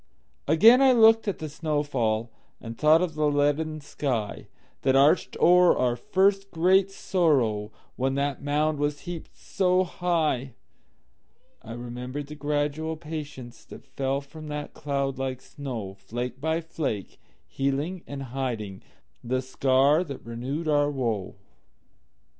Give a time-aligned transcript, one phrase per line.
[0.47, 5.77] Again I looked at the snow fall, And thought of the leaden skyThat arched o'er
[5.77, 13.85] our first great sorrow, When that mound was heaped so high.I remembered the gradual patienceThat
[13.85, 20.67] fell from that cloud like snow, Flake by flake, healing and hidingThe scar that renewed
[20.67, 21.35] our woe.